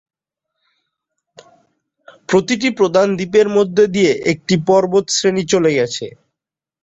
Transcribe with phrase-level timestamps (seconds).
[2.29, 6.05] প্রতিটি প্রধান দ্বীপের মধ্য দিয়ে একটি পর্বতশ্রেণী চলে গেছে।